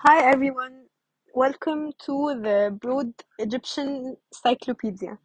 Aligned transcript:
Hi 0.00 0.20
everyone, 0.32 0.86
welcome 1.34 1.92
to 2.04 2.38
the 2.42 2.76
Broad 2.80 3.12
Egyptian 3.38 4.16
Cyclopedia. 4.32 5.18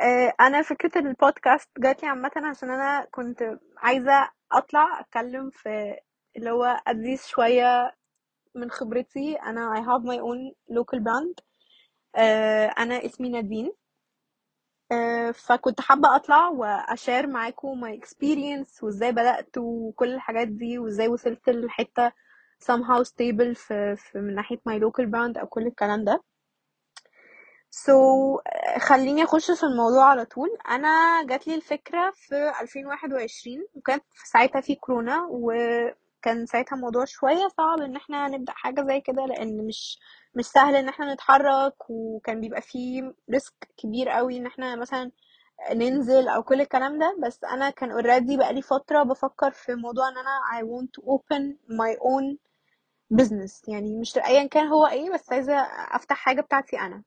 آه، 0.00 0.32
أنا 0.40 0.62
فكرة 0.62 0.98
البودكاست 0.98 1.70
جات 1.78 2.02
لي 2.02 2.08
عامة 2.08 2.30
عشان 2.36 2.70
أنا 2.70 3.06
كنت 3.10 3.58
عايزة 3.78 4.30
أطلع 4.52 5.00
أتكلم 5.00 5.50
في 5.50 5.96
اللي 6.36 6.50
هو 6.50 6.64
أدرس 6.86 7.26
شوية 7.26 7.94
من 8.54 8.70
خبرتي. 8.70 9.34
أنا 9.36 9.74
I 9.74 9.78
have 9.80 10.04
my 10.04 10.20
own 10.20 10.54
local 10.78 11.00
brand. 11.00 11.44
آه، 12.16 12.66
أنا 12.66 13.04
اسمي 13.06 13.28
نادين. 13.28 13.72
آه، 14.92 15.30
فكنت 15.30 15.80
حابة 15.80 16.16
أطلع 16.16 16.48
وأشار 16.48 17.26
معاكم 17.26 17.80
my 17.86 18.00
experience 18.00 18.82
وإزاي 18.82 19.12
بدأت 19.12 19.58
وكل 19.58 20.14
الحاجات 20.14 20.48
دي 20.48 20.78
وإزاي 20.78 21.08
وصلت 21.08 21.48
لحتة 21.50 22.12
somehow 22.64 23.02
stable 23.04 23.52
في, 23.54 23.96
في 23.96 24.18
من 24.18 24.34
ناحية 24.34 24.56
my 24.56 24.72
local 24.80 25.04
brand 25.10 25.38
أو 25.40 25.46
كل 25.46 25.66
الكلام 25.66 26.04
ده. 26.04 26.22
So 27.70 27.92
خليني 28.80 29.24
أخش 29.24 29.50
في 29.50 29.62
الموضوع 29.66 30.04
على 30.04 30.24
طول. 30.24 30.48
أنا 30.70 31.22
جات 31.28 31.46
لي 31.48 31.54
الفكرة 31.54 32.10
في 32.14 32.52
2021 32.60 33.66
وكانت 33.74 34.04
ساعتها 34.32 34.60
في 34.60 34.74
كورونا 34.74 35.26
وكان 35.30 36.46
ساعتها 36.46 36.76
الموضوع 36.76 37.04
شوية 37.04 37.48
صعب 37.56 37.80
إن 37.80 37.96
إحنا 37.96 38.28
نبدأ 38.28 38.52
حاجة 38.52 38.84
زي 38.86 39.00
كده 39.00 39.26
لأن 39.26 39.66
مش 39.66 39.98
مش 40.34 40.44
سهل 40.46 40.74
إن 40.76 40.88
إحنا 40.88 41.14
نتحرك 41.14 41.74
وكان 41.90 42.40
بيبقى 42.40 42.60
فيه 42.62 43.14
risk 43.30 43.68
كبير 43.76 44.08
قوي 44.08 44.36
إن 44.36 44.46
إحنا 44.46 44.76
مثلا 44.76 45.10
ننزل 45.72 46.28
أو 46.28 46.42
كل 46.42 46.60
الكلام 46.60 46.98
ده. 46.98 47.16
بس 47.22 47.44
أنا 47.44 47.70
كان 47.70 47.90
already 47.90 48.36
بقالي 48.36 48.62
فترة 48.62 49.02
بفكر 49.02 49.50
في 49.50 49.74
موضوع 49.74 50.08
إن 50.08 50.14
أنا 50.18 50.40
I 50.60 50.64
want 50.64 50.86
to 51.00 51.02
open 51.08 51.42
my 51.68 51.92
own 52.00 52.36
business 53.14 53.68
يعني 53.68 53.98
مش 53.98 54.18
ايا 54.18 54.46
كان 54.48 54.66
هو 54.66 54.86
إيه 54.86 55.10
بس 55.14 55.32
عايزة 55.32 55.54
أفتح 55.94 56.16
حاجة 56.16 56.40
بتاعتي 56.40 56.80
أنا. 56.80 57.02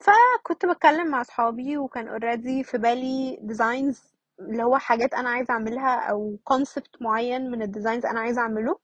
فكنت 0.00 0.66
بتكلم 0.66 1.10
مع 1.10 1.20
أصحابي 1.20 1.76
وكان 1.78 2.08
already 2.08 2.64
في 2.64 2.78
بالي 2.78 3.38
designs 3.42 4.02
اللي 4.40 4.62
هو 4.62 4.78
حاجات 4.78 5.14
أنا 5.14 5.30
عايزة 5.30 5.52
أعملها 5.54 6.00
أو 6.10 6.38
concept 6.44 7.02
معين 7.02 7.50
من 7.50 7.62
ال 7.62 7.67
designs 7.67 8.06
أنا 8.06 8.20
عايزة 8.20 8.40
أعمله. 8.42 8.78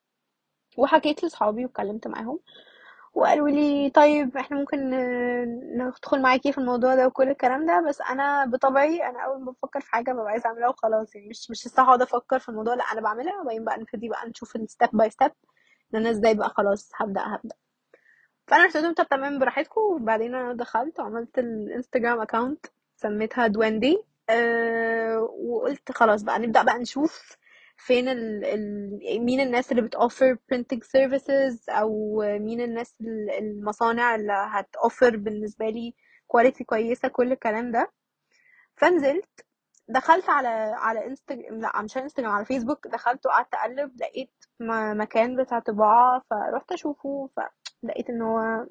وحكيت 0.79 1.23
لأصحابي 1.23 1.65
واتكلمت 1.65 2.07
معاهم 2.09 2.39
وقالوا 3.15 3.49
لي 3.51 3.91
طيب 3.91 4.37
إحنا 4.37 4.57
ممكن 4.59 4.91
ندخل 5.79 6.23
معاكي 6.23 6.53
في 6.53 6.59
الموضوع 6.59 6.95
ده 6.95 7.07
وكل 7.07 7.29
الكلام 7.29 7.67
ده 7.67 7.81
بس 7.89 8.01
أنا 8.01 8.45
بطبعي 8.47 9.07
أنا 9.09 9.21
أول 9.25 9.41
ما 9.45 9.53
بفكر 9.53 9.81
في 9.81 9.91
حاجة 9.91 10.13
ببقى 10.13 10.27
عايزة 10.31 10.47
أعملها 10.47 10.69
وخلاص 10.69 11.15
يعني 11.17 11.29
مش 11.29 11.51
مش 11.51 11.67
لسه 11.67 11.83
هقعد 11.83 12.03
أفكر 12.03 12.39
في 12.39 12.49
الموضوع 12.49 12.75
لأ 12.75 12.85
أنا 12.93 13.01
بعملها 13.01 13.41
وبعدين 13.41 13.65
بقى 13.65 13.79
نبتدي 13.81 14.09
بقى 14.09 14.29
نشوف 14.29 14.57
ال 14.57 14.63
step 14.63 14.89
by 14.93 15.11
step 15.11 15.33
إن 15.95 15.99
أنا 16.01 16.11
إزاي 16.11 16.35
بقى 16.35 16.49
خلاص 16.51 16.91
هبدأ 16.97 17.21
هبدأ. 17.21 17.55
فأنا 18.47 18.65
قلت 18.65 18.77
لهم 18.77 18.95
طب 18.95 19.09
تمام 19.09 19.39
براحتكم. 19.39 19.81
وبعدين 19.81 20.35
أنا 20.35 20.53
دخلت 20.53 21.01
وعملت 21.01 21.39
الإنستجرام 21.39 22.21
account 22.21 22.67
سميتها 22.97 23.47
دويندي. 23.47 23.99
أه 24.31 25.19
وقلت 25.41 25.93
خلاص 25.93 26.23
بقى 26.23 26.39
نبدأ 26.39 26.63
بقى 26.63 26.79
نشوف 26.79 27.37
فين 27.77 28.09
ال 28.09 28.45
ال 28.45 29.25
مين 29.25 29.41
الناس 29.41 29.71
اللي 29.73 29.83
بتوفر 29.83 30.37
printing 30.55 30.79
services 30.79 31.69
أو 31.69 32.19
مين 32.39 32.61
الناس 32.61 32.95
ال- 33.01 33.31
المصانع 33.39 34.15
اللي 34.15 34.33
هتوفر 34.33 35.17
بالنسبة 35.17 35.69
لي 35.71 35.95
quality 36.27 36.65
كويسة 36.65 37.09
كل 37.09 37.33
الكلام 37.33 37.73
ده. 37.73 37.93
فنزلت 38.77 39.45
دخلت 39.89 40.29
على 40.31 40.49
على 40.77 41.07
انستجرام 41.07 41.61
لا 41.61 41.83
مش 41.83 41.97
على 41.97 42.05
إنستجرام 42.05 42.33
على 42.33 42.45
فيسبوك 42.45 42.87
دخلت 42.89 43.27
وقعدت 43.27 43.55
أقلب 43.55 44.01
لقيت 44.01 44.40
مكان 44.95 45.37
بتاع 45.37 45.59
طباعة 45.59 46.23
فرحت 46.31 46.73
أشوفه 46.73 47.29
فلقيت 47.37 48.11
إن 48.11 48.23
هو 48.23 48.67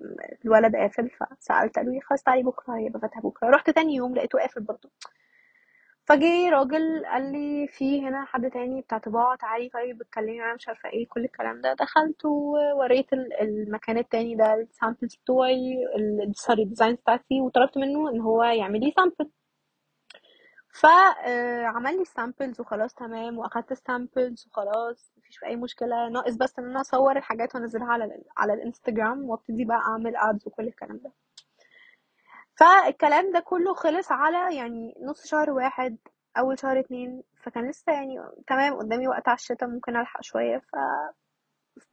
الولد 0.45 0.75
قافل 0.75 1.09
فسألت 1.09 1.75
قالوا 1.75 1.93
لي 1.93 2.01
خلاص 2.01 2.23
تعالي 2.23 2.43
بكرة 2.43 2.73
هيبقى 2.77 2.99
فاتح 2.99 3.19
بكرة. 3.19 3.49
رحت 3.49 3.69
تاني 3.69 3.95
يوم 3.95 4.15
لقيته 4.15 4.39
قافل 4.39 4.61
برضه. 4.61 4.89
فجه 6.05 6.49
راجل 6.49 7.05
قال 7.05 7.31
لي 7.31 7.67
في 7.67 8.01
هنا 8.07 8.25
حد 8.25 8.49
تاني 8.51 8.81
بتاع 8.81 8.97
طباعة 8.97 9.35
تعالي 9.37 9.69
طيب 9.69 10.01
اتكلمي 10.01 10.39
معاه 10.39 10.53
مش 10.55 10.67
عارفة 10.67 10.89
إيه 10.89 11.07
كل 11.07 11.23
الكلام 11.25 11.61
ده. 11.61 11.73
دخلت 11.73 12.25
ووريت 12.25 13.13
ال- 13.13 13.33
المكان 13.41 13.97
التاني 13.97 14.35
ده 14.35 14.53
ال 14.53 14.61
samples 14.61 15.15
بتوعي 15.15 15.75
sorry 16.33 16.63
ال 16.63 16.68
design 16.68 16.95
بتاعتي 16.95 17.41
وطلبت 17.41 17.77
منه 17.77 18.09
إن 18.09 18.19
هو 18.21 18.43
يعمل 18.43 18.79
لي 18.79 18.91
sample 18.91 19.31
فعمل 20.73 21.95
لي 21.95 22.01
ال 22.01 22.09
samples 22.09 22.61
وخلاص 22.61 22.93
تمام. 22.93 23.37
وأخدت 23.37 23.71
ال 23.71 23.81
samples 23.81 24.47
وخلاص 24.47 25.11
مفيش 25.17 25.43
أي 25.43 25.55
مشكلة. 25.55 26.09
ناقص 26.09 26.35
بس 26.35 26.59
إن 26.59 26.65
أنا 26.65 26.81
أصور 26.81 27.17
الحاجات 27.17 27.55
وأنزلها 27.55 27.87
على 27.87 28.23
على 28.37 28.53
الإنستجرام 28.53 29.29
وأبتدي 29.29 29.65
بقى 29.65 29.77
أعمل 29.77 30.15
ads 30.17 30.47
وكل 30.47 30.67
الكلام 30.67 30.97
ده. 31.03 31.11
فالكلام 32.55 33.31
ده 33.33 33.39
كله 33.39 33.73
خلص 33.73 34.11
على 34.11 34.55
يعني 34.57 34.95
نص 35.01 35.27
شهر 35.27 35.49
واحد 35.51 35.97
أول 36.37 36.59
شهر 36.59 36.79
اتنين. 36.79 37.23
فكان 37.43 37.69
لسه 37.69 37.93
يعني 37.93 38.19
تمام 38.47 38.73
قدامي 38.77 39.07
وقت 39.07 39.27
على 39.29 39.35
الشتا 39.35 39.65
ممكن 39.65 39.95
ألحق 39.97 40.21
شوية. 40.23 40.61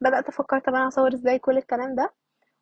فبدات 0.01 0.27
أفكر 0.27 0.59
طب 0.59 0.73
أنا 0.75 0.87
هصور 0.87 1.13
إزاي 1.13 1.39
كل 1.39 1.57
الكلام 1.57 1.95
ده؟ 1.95 2.13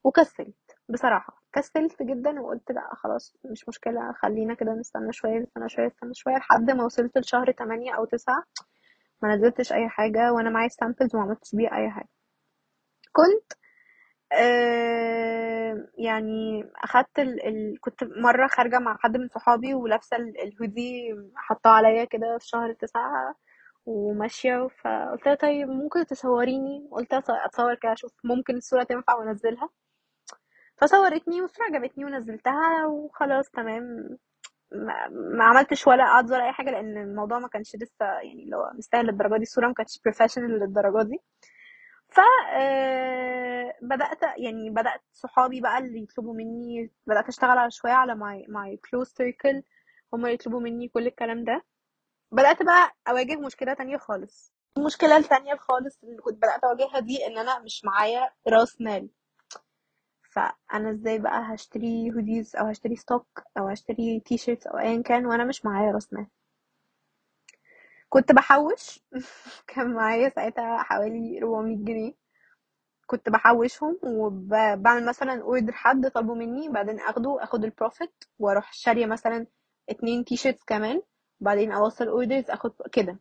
وكسلت 0.04 0.56
بصراحة. 0.90 1.44
كسلت 1.56 2.04
جدا 2.04 2.42
وقلت 2.42 2.72
لأ 2.72 2.90
خلاص 2.96 3.36
مش 3.46 3.68
مشكلة 3.70 4.14
خلينا 4.14 4.54
كده 4.54 4.74
نستنى 4.74 5.14
شوية 5.14 5.40
نستنى 5.40 5.70
شوية 5.70 5.88
نستنى 5.88 6.14
شوية 6.14 6.36
لحد 6.38 6.72
ما 6.72 6.86
وصلت 6.86 7.18
لشهر 7.18 7.52
تمانية 7.52 7.96
أو 7.98 8.06
تسعة 8.06 8.44
ما 9.24 9.36
نزلتش 9.36 9.74
أي 9.74 9.90
حاجة 9.90 10.34
وأنا 10.34 10.50
معايا 10.50 10.68
سامبلز 10.70 11.16
وما 11.16 11.24
عملتش 11.26 11.56
بيها 11.56 11.76
أي 11.78 11.90
حاجة. 11.92 12.10
كنت 13.14 13.54
آه 14.34 15.88
يعني 15.98 16.64
أخدت 16.84 17.20
ال... 17.20 17.48
ال... 17.48 17.80
كنت 17.82 18.04
مرة 18.04 18.48
خارجة 18.48 18.80
مع 18.80 18.98
حد 19.00 19.18
من 19.18 19.28
صحابي 19.30 19.74
ولابسة 19.74 20.18
ال- 20.18 20.42
الهودي 20.42 21.16
حطاه 21.36 21.72
عليا 21.72 22.06
كده 22.06 22.38
في 22.40 22.48
شهر 22.48 22.74
تسعة 22.74 23.36
وماشية 23.86 24.68
فقلت 24.68 25.26
لها 25.28 25.36
طيب 25.36 25.68
ممكن 25.70 26.06
تصوريني؟ 26.06 26.90
قلت 26.92 27.14
لها 27.14 27.24
أتصور 27.46 27.76
كده 27.76 27.94
أشوف 27.94 28.12
ممكن 28.24 28.56
الصورة 28.58 28.84
تنفع 28.84 29.14
وأنزلها 29.16 29.70
فصورتني 30.78 31.42
والصورة 31.42 31.66
عجبتني 31.68 32.06
ونزلتها 32.06 32.86
وخلاص 32.86 33.50
تمام. 33.50 34.18
ما, 34.72 35.08
ما 35.38 35.44
عملتش 35.44 35.88
ولا 35.88 36.04
ads 36.20 36.34
ولا 36.34 36.46
أي 36.48 36.52
حاجة 36.54 36.72
لأن 36.72 36.98
الموضوع 36.98 37.40
ما 37.40 37.48
كانش 37.48 37.76
لسه 37.76 38.06
يعني 38.06 38.44
اللي 38.44 38.56
هو 38.56 38.72
مستاهل 38.78 39.06
للدرجة 39.06 39.38
دي 39.38 39.44
الصورة 39.44 39.68
ما 39.68 39.74
كانتش 39.74 40.00
professional 40.06 40.60
للدرجة 40.60 41.04
دي. 41.08 41.20
ف 42.10 42.20
آه، 42.54 43.74
بدأت 43.82 44.20
يعني 44.38 44.70
بدأت 44.70 45.02
صحابي 45.12 45.62
بقى 45.62 45.78
اللي 45.78 46.04
يطلبوا 46.04 46.34
مني 46.34 46.92
بدأت 47.08 47.28
أشتغل 47.28 47.58
على 47.58 47.72
شوية 47.72 47.92
على 47.92 48.16
my 48.16 48.46
my 48.50 48.78
close 48.78 49.08
circle 49.08 49.64
هم 50.14 50.26
يطلبوا 50.28 50.60
مني 50.62 50.88
كل 50.90 51.08
الكلام 51.08 51.44
ده. 51.44 51.64
بدأت 52.32 52.64
بقى 52.64 52.92
أواجه 53.10 53.36
مشكلة 53.36 53.74
تانية 53.74 53.98
خالص. 53.98 54.54
المشكلة 54.78 55.18
التانية 55.18 55.56
خالص 55.56 56.00
اللي 56.04 56.18
كنت 56.22 56.38
بدأت 56.38 56.64
أواجهها 56.64 57.00
دي 57.00 57.28
إن 57.28 57.38
أنا 57.38 57.60
مش 57.60 57.86
معايا 57.86 58.30
رأس 58.48 58.82
مال. 58.82 59.10
فأنا 60.36 60.92
إزاي 60.92 61.20
بقى 61.20 61.54
هشتري 61.56 62.12
hoodies 62.12 62.56
أو 62.56 62.66
هشتري 62.66 62.96
stock 62.96 63.44
أو 63.58 63.68
هشتري 63.68 64.20
T-shirts 64.20 64.68
أو 64.68 64.78
ايا 64.78 65.02
كان 65.02 65.26
وأنا 65.26 65.46
مش 65.46 65.66
معايا 65.66 65.92
رأس 65.92 66.14
مال. 66.14 66.28
كنت 68.10 68.32
بحوش. 68.32 69.00
كان 69.68 69.94
معايا 69.94 70.30
ساعتها 70.30 70.78
حوالي 70.84 71.40
400 71.44 71.78
جنيه. 71.78 72.14
كنت 73.08 73.30
بحوشهم 73.30 74.00
وبعمل 74.04 75.06
مثلا 75.06 75.42
order 75.42 75.74
حد 75.74 76.12
طلبه 76.12 76.34
مني 76.34 76.70
بعدين 76.70 77.00
أخده 77.00 77.44
أخد 77.44 77.64
ال 77.64 77.72
profit 77.72 78.24
وأروح 78.40 78.74
شارية 78.74 79.06
مثلا 79.06 79.48
اتنين 79.90 80.26
T-shirts 80.26 80.64
كمان 80.64 81.02
بعدين 81.40 81.72
أوصل 81.72 82.08
orders 82.08 82.50
أخد 82.52 82.72
كده. 82.92 83.20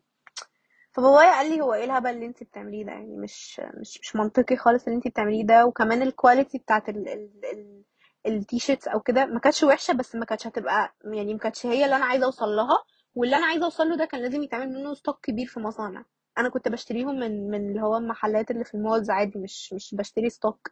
فبابايا 0.95 1.31
قال 1.31 1.49
لي 1.51 1.61
هو 1.61 1.73
إيه 1.73 1.83
الهبل 1.85 2.09
اللي 2.09 2.25
انت 2.25 2.43
بتعمليه 2.43 2.85
ده؟ 2.85 2.91
يعني 2.91 3.17
مش 3.17 3.61
مش 3.79 3.99
مش 4.01 4.15
منطقي 4.15 4.55
خالص 4.57 4.83
اللي 4.83 4.95
انت 4.95 5.07
بتعمليه 5.07 5.45
ده. 5.45 5.65
وكمان 5.65 6.01
ال 6.01 6.08
quality 6.08 6.57
بتاعت 6.57 6.89
ال 6.89 7.07
ال 7.09 7.31
ال 7.53 7.83
ال 8.27 8.34
T-shirts 8.34 8.87
أو 8.87 8.99
كده 8.99 9.25
ما 9.25 9.39
كانتش 9.39 9.63
وحشة 9.63 9.93
بس 9.93 10.15
ما 10.15 10.25
كانتش 10.25 10.47
هتبقى 10.47 10.95
يعني 11.13 11.33
ما 11.33 11.39
كانتش 11.39 11.65
هي 11.65 11.85
اللي 11.85 11.95
أنا 11.95 12.05
عايزة 12.05 12.25
أوصل 12.25 12.45
لها. 12.55 12.77
واللي 13.15 13.35
أنا 13.35 13.45
عايزة 13.45 13.65
أوصل 13.65 13.89
له 13.89 13.95
ده 13.97 14.05
كان 14.05 14.21
لازم 14.21 14.43
يتعمل 14.43 14.69
منه 14.69 14.93
stock 14.93 15.19
كبير 15.25 15.47
في 15.47 15.59
مصانع. 15.59 16.05
أنا 16.37 16.49
كنت 16.49 16.67
بشتريهم 16.67 17.19
من 17.19 17.49
من 17.51 17.69
اللي 17.69 17.81
هو 17.81 17.97
المحلات 17.97 18.51
اللي 18.51 18.63
في 18.63 18.73
ال 18.75 18.81
malls 18.81 19.09
عادي 19.09 19.39
مش 19.39 19.73
مش 19.73 19.95
بشتري 19.95 20.29
stock 20.29 20.71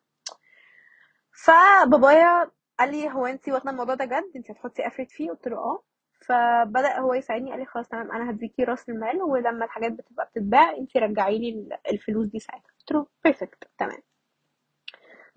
فبابايا 1.46 2.52
قال 2.80 2.92
لي 2.92 3.10
هو 3.12 3.26
انت 3.26 3.50
واخدة 3.50 3.72
الموضوع 3.72 3.96
ده 3.96 4.06
جد؟ 4.06 4.32
انت 4.36 4.52
هتحطي 4.52 4.88
effort 4.88 5.12
فيه؟ 5.12 5.30
قلت 5.32 5.48
له 5.48 5.58
آه. 5.58 5.84
فبدأ 6.28 7.00
هو 7.00 7.14
يساعدني 7.14 7.52
قال 7.52 7.60
لي 7.60 7.66
خلاص 7.66 7.88
تمام 7.88 8.12
أنا 8.12 8.30
هديكي 8.32 8.64
رأس 8.64 8.90
المال 8.90 9.22
ولما 9.24 9.66
الحاجات 9.66 9.92
بتبقى 9.92 10.26
بتتباع 10.26 10.72
انت 10.78 10.98
رجعي 10.98 11.38
لي 11.40 11.80
الفلوس 11.92 12.28
دي 12.28 12.40
ساعتها. 12.40 12.72
قلت 12.80 12.92
له 12.92 13.08
perfect 13.24 13.64
تمام. 13.78 13.98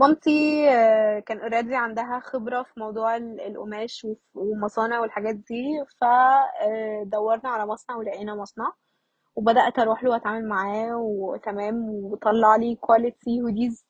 مامتي 0.00 0.69
آه، 0.71 1.19
كان 1.21 1.41
already 1.41 1.77
عندها 1.77 2.21
خبرة 2.21 2.62
في 2.62 2.81
موضوع 2.81 3.17
ال- 3.17 3.41
القماش 3.41 4.06
ومصانع 4.35 5.00
والحاجات 5.00 5.35
دي 5.35 5.85
فدورنا 6.00 7.49
على 7.50 7.67
مصنع 7.67 7.97
ولقينا 7.97 8.35
مصنع 8.35 8.73
وبدأت 9.37 9.79
أروح 9.79 10.05
له 10.05 10.11
وأتعامل 10.11 10.49
معاه 10.49 10.97
وتمام 10.97 11.88
وطلع 11.88 12.56
لي 12.56 12.75
quality 12.77 13.41
hoodies 13.43 13.87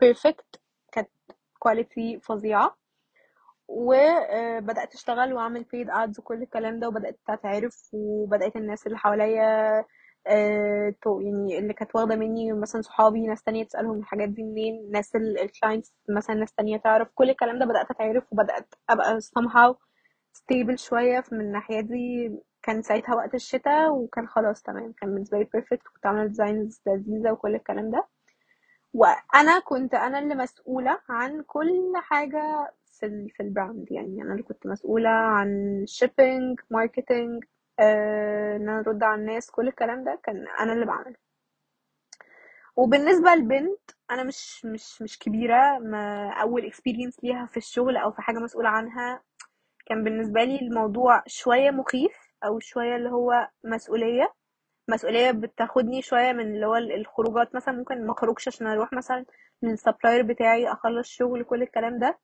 perfect 0.00 0.60
كانت 0.92 1.08
quality 1.58 2.20
فظيعة. 2.20 2.76
وبدأت 3.68 4.94
أشتغل 4.94 5.32
وأعمل 5.32 5.64
paid 5.64 5.88
ads 5.88 6.18
وكل 6.18 6.42
الكلام 6.42 6.80
ده 6.80 6.88
وبدأت 6.88 7.18
أتعرف 7.28 7.88
وبدأت 7.92 8.56
الناس 8.56 8.86
اللي 8.86 8.98
حواليا 8.98 9.84
آه، 10.26 10.94
يعني 11.20 11.58
اللي 11.58 11.72
كانت 11.74 11.94
واخدة 11.96 12.16
مني 12.16 12.52
مثلا 12.52 12.82
صحابي 12.82 13.26
ناس 13.26 13.42
تانية 13.42 13.64
تسألهم 13.64 13.98
الحاجات 13.98 14.28
دي 14.28 14.42
منين 14.42 14.90
ناس 14.92 15.16
ال 15.16 15.26
clients 15.26 15.94
مثلا 16.16 16.36
ناس 16.36 16.52
تانية 16.52 16.76
تعرف 16.76 17.08
كل 17.14 17.30
الكلام 17.30 17.58
ده 17.58 17.64
بدأت 17.66 17.90
أتعرف 17.90 18.24
وبدأت 18.32 18.74
أبقى 18.90 19.20
somehow 19.20 19.74
stable 20.38 20.74
شوية 20.76 21.24
من 21.32 21.40
الناحية 21.40 21.80
دي. 21.80 22.30
كان 22.62 22.82
ساعتها 22.82 23.14
وقت 23.14 23.34
الشتاء 23.34 23.92
وكان 23.92 24.28
خلاص 24.28 24.62
تمام 24.62 24.92
كان 24.92 25.14
بالنسبة 25.14 25.38
لي 25.38 25.44
perfect 25.44 25.92
كنت 25.94 26.06
عاملة 26.06 26.26
designs 26.26 26.80
لذيذة 26.86 27.30
وكل 27.32 27.54
الكلام 27.54 27.90
ده. 27.90 28.06
وأنا 28.94 29.58
كنت 29.64 29.94
أنا 29.94 30.18
اللي 30.18 30.34
مسؤولة 30.34 30.98
عن 31.08 31.42
كل 31.42 31.92
حاجة 31.96 32.72
في 33.00 33.28
في 33.36 33.42
ال 33.42 33.50
brand 33.50 33.92
يعني 33.92 34.22
أنا 34.22 34.32
اللي 34.32 34.42
كنت 34.42 34.66
مسؤولة 34.66 35.08
عن 35.10 35.82
shipping 35.86 36.60
marketing 36.70 37.44
إن 37.80 38.68
أنا 38.68 38.78
أرد 38.80 39.02
على 39.02 39.20
الناس 39.20 39.50
كل 39.50 39.68
الكلام 39.68 40.04
ده 40.04 40.20
كان 40.24 40.46
أنا 40.60 40.72
اللي 40.72 40.86
بعمله. 40.86 41.16
وبالنسبة 42.76 43.34
للبنت 43.34 43.80
أنا 44.10 44.22
مش 44.24 44.64
مش 44.64 45.02
مش 45.02 45.18
كبيرة. 45.18 45.78
ما 45.78 46.30
أول 46.42 46.66
experience 46.66 47.24
ليها 47.24 47.46
في 47.46 47.56
الشغل 47.56 47.96
أو 47.96 48.12
في 48.12 48.22
حاجة 48.22 48.38
مسؤولة 48.38 48.68
عنها 48.68 49.22
كان 49.86 50.04
بالنسبة 50.04 50.44
لي 50.44 50.60
الموضوع 50.60 51.22
شوية 51.26 51.70
مخيف 51.70 52.12
أو 52.44 52.58
شوية 52.60 52.96
اللي 52.96 53.10
هو 53.10 53.48
مسؤولية. 53.64 54.32
مسؤولية 54.88 55.30
بتاخدني 55.30 56.02
شوية 56.02 56.32
من 56.32 56.54
اللي 56.54 56.66
هو 56.66 56.76
الخروجات 56.76 57.54
مثلا. 57.54 57.74
ممكن 57.74 58.06
ما 58.06 58.12
أخرجش 58.12 58.48
عشان 58.48 58.66
أروح 58.66 58.92
مثلا 58.92 59.24
لل 59.62 59.74
supplier 59.74 60.22
بتاعي 60.22 60.72
أخلص 60.72 61.08
شغل 61.08 61.44
كل 61.44 61.62
الكلام 61.62 61.98
ده. 61.98 62.18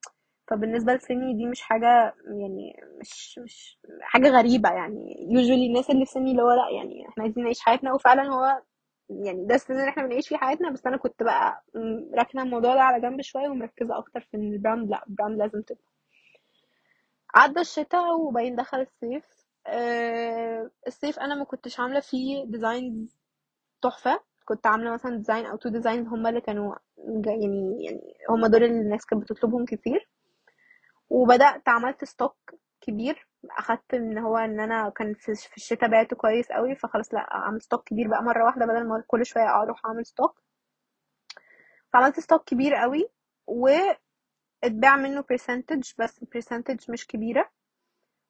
فبالنسبة 0.52 0.94
لسني 0.94 1.34
دي 1.34 1.46
مش 1.46 1.60
حاجة 1.62 2.14
يعني 2.26 2.76
مش 3.00 3.38
مش 3.38 3.78
حاجة 4.00 4.28
غريبة 4.28 4.70
يعني. 4.70 5.14
Usually 5.30 5.68
الناس 5.68 5.90
اللي 5.90 6.04
في 6.06 6.10
سني 6.12 6.30
اللي 6.30 6.42
هو 6.42 6.50
لأ 6.50 6.70
يعني 6.76 7.08
إحنا 7.08 7.24
عايزين 7.24 7.44
نعيش 7.44 7.60
حياتنا. 7.60 7.92
وفعلا 7.94 8.22
هو 8.34 8.62
يعني 9.10 9.46
ده 9.46 9.54
السن 9.54 9.74
اللي 9.74 9.88
إحنا 9.88 10.02
بنعيش 10.06 10.28
فيه 10.28 10.36
حياتنا. 10.36 10.70
بس 10.70 10.86
أنا 10.86 10.96
كنت 10.96 11.22
بقى 11.22 11.64
راكنة 12.14 12.42
الموضوع 12.42 12.74
ده 12.74 12.80
على 12.82 13.02
جنب 13.02 13.20
شوية 13.22 13.48
ومركزة 13.48 13.98
أكتر 13.98 14.20
في 14.20 14.36
إن 14.36 14.52
ال 14.52 14.58
brand 14.58 14.90
لأ 14.90 15.04
ال 15.08 15.13
brand 15.13 15.38
لازم 15.38 15.62
تبقى. 15.62 15.82
عدى 17.34 17.60
الشتاء 17.60 18.20
وبعدين 18.20 18.56
دخل 18.56 18.80
الصيف. 18.80 19.24
آه، 19.66 20.70
الصيف 20.86 21.18
أنا 21.18 21.34
ما 21.34 21.44
كنتش 21.44 21.80
عاملة 21.80 22.00
فيه 22.00 22.44
designs 22.44 23.16
تحفة. 23.82 24.20
كنت 24.44 24.66
عاملة 24.66 24.92
مثلا 24.92 25.16
design 25.16 25.46
أو 25.46 25.56
two 25.56 25.68
designs 25.68 26.06
هما 26.08 26.28
اللي 26.28 26.40
كانوا 26.40 26.74
يعني 27.26 27.84
يعني 27.84 28.14
هما 28.30 28.48
دول 28.48 28.64
اللي 28.64 28.80
الناس 28.80 29.06
كانت 29.06 29.22
بتطلبهم 29.22 29.64
كتير. 29.64 30.08
وبدأت 31.12 31.68
عملت 31.68 32.04
stock 32.04 32.36
كبير 32.80 33.28
أخدت 33.58 33.94
إن 33.94 34.18
هو 34.18 34.36
إن 34.36 34.60
أنا 34.60 34.90
كان 34.90 35.14
في 35.14 35.32
الشتاء 35.56 35.90
بعته 35.90 36.16
كويس 36.16 36.52
قوي 36.52 36.74
فخلاص 36.74 37.14
لأ 37.14 37.34
أعمل 37.34 37.62
stock 37.62 37.84
كبير 37.88 38.08
بقى 38.08 38.22
مرة 38.22 38.44
واحدة 38.44 38.66
بدل 38.66 38.88
ما 38.88 39.04
كل 39.06 39.26
شوية 39.26 39.62
أروح 39.62 39.86
اعمل 39.86 40.06
stock 40.06 40.42
فعملت 41.92 42.20
stock 42.20 42.44
كبير 42.44 42.74
قوي 42.74 43.08
واتباع 43.46 44.96
منه 44.96 45.24
percentage 45.30 45.92
بس 45.98 46.24
percentage 46.24 46.90
مش 46.90 47.06
كبيرة 47.06 47.50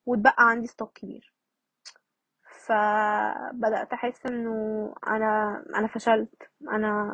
واتبقى 0.07 0.35
عندي 0.51 0.67
stock 0.67 0.93
كبير. 0.93 1.35
فبدأت 2.67 3.93
أحس 3.93 4.27
إنه 4.27 4.55
أنا 5.07 5.65
أنا 5.77 5.87
فشلت. 5.89 6.51
أنا 6.71 7.11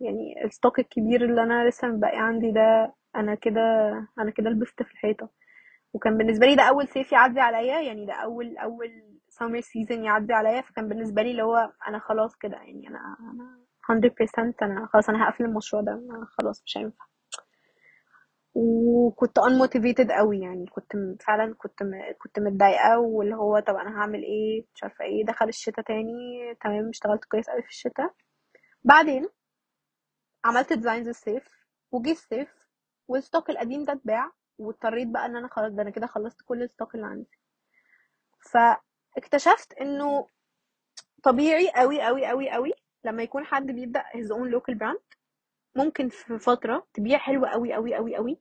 يعني 0.00 0.44
ال 0.44 0.50
stock 0.50 0.78
الكبير 0.78 1.24
اللي 1.24 1.42
أنا 1.42 1.68
لسه 1.68 1.88
مبقي 1.88 2.18
عندي 2.18 2.50
ده 2.52 2.94
أنا 3.16 3.34
كده 3.34 3.60
أنا 4.18 4.30
كده 4.30 4.50
لبست 4.50 4.82
في 4.82 4.92
الحيطة. 4.92 5.30
وكان 5.92 6.18
بالنسبة 6.18 6.46
لي 6.46 6.54
ده 6.54 6.62
أول 6.62 6.88
صيف 6.88 7.12
يعدي 7.12 7.40
عليا 7.40 7.80
يعني 7.80 8.06
ده 8.06 8.12
أول 8.12 8.56
أول 8.58 8.88
summer 9.30 9.62
season 9.62 9.92
يعدي 10.04 10.32
عليا 10.32 10.60
فكان 10.60 10.88
بالنسبة 10.88 11.22
لي 11.22 11.30
اللي 11.30 11.42
هو 11.42 11.72
أنا 11.88 11.98
خلاص 11.98 12.36
كده 12.36 12.56
يعني 12.56 12.88
أنا 12.88 13.16
أنا 13.20 13.66
100% 14.00 14.54
أنا 14.62 14.86
خلاص 14.86 15.08
أنا 15.08 15.24
هقفل 15.28 15.44
المشروع 15.44 15.82
ده 15.82 15.92
أنا 15.92 16.26
خلاص 16.38 16.62
مش 16.66 16.78
هينفع. 16.78 17.04
وكنت 18.54 19.38
unmotivated 19.40 20.12
قوي 20.18 20.40
يعني 20.40 20.66
كنت 20.66 20.92
فعلا 21.26 21.54
كنت 21.58 21.82
م... 21.82 21.90
كنت 22.18 22.38
متضايقة 22.40 22.98
واللي 22.98 23.34
هو 23.36 23.58
طب 23.58 23.74
أنا 23.74 23.90
هعمل 24.00 24.22
إيه؟ 24.22 24.66
مش 24.74 24.82
عارفة 24.82 25.04
إيه 25.04 25.24
دخل 25.26 25.48
الشتاء 25.48 25.84
تاني 25.84 26.54
تمام 26.64 26.88
اشتغلت 26.88 27.24
كويس 27.24 27.50
قوي 27.50 27.62
في 27.62 27.68
الشتاء 27.68 28.14
بعدين 28.84 29.28
عملت 30.44 30.72
designs 30.72 31.08
الصيف 31.08 31.48
وجه 31.92 32.10
الصيف 32.10 32.48
وال 33.08 33.20
stock 33.20 33.50
القديم 33.50 33.84
ده 33.84 33.92
اتباع 33.92 34.32
واضطريت 34.58 35.08
بقى 35.08 35.26
إن 35.26 35.36
أنا 35.36 35.48
خلاص 35.48 35.72
ده 35.72 35.82
أنا 35.82 35.90
كده 35.90 36.06
خلصت 36.06 36.42
كل 36.42 36.62
ال 36.62 36.67
stock 36.67 36.94
اللي 36.94 37.06
عندي. 37.06 37.30
فاكتشفت 38.50 39.72
إنه 39.72 40.26
طبيعي 41.22 41.70
قوي 41.76 42.02
قوي 42.02 42.26
قوي 42.26 42.50
قوي 42.50 42.72
لما 43.04 43.22
يكون 43.22 43.44
حد 43.46 43.66
بيبدأ 43.66 44.00
his 44.02 44.26
own 44.36 44.54
local 44.58 44.74
brand 44.78 45.16
ممكن 45.76 46.08
في 46.08 46.38
فترة 46.38 46.86
تبيع 46.94 47.18
حلوة 47.18 47.48
قوي 47.48 47.72
قوي 47.74 47.94
قوي 47.94 48.16
قوي 48.16 48.38